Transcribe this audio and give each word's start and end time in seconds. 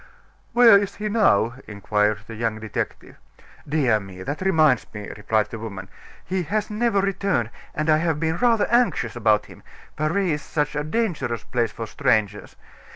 "Where 0.53 0.79
is 0.79 0.95
he 0.95 1.09
now?" 1.09 1.57
inquired 1.67 2.21
the 2.25 2.33
young 2.33 2.59
detective. 2.59 3.17
"Dear 3.69 3.99
me! 3.99 4.23
that 4.23 4.41
reminds 4.41 4.91
me," 4.95 5.09
replied 5.15 5.51
the 5.51 5.59
woman. 5.59 5.89
"He 6.25 6.41
has 6.41 6.71
never 6.71 7.01
returned, 7.01 7.51
and 7.75 7.87
I 7.87 7.97
have 7.97 8.19
been 8.19 8.37
rather 8.37 8.65
anxious 8.71 9.15
about 9.15 9.45
him. 9.45 9.61
Paris 9.95 10.41
is 10.41 10.41
such 10.41 10.75
a 10.75 10.83
dangerous 10.83 11.43
place 11.43 11.71
for 11.71 11.85
strangers! 11.85 12.55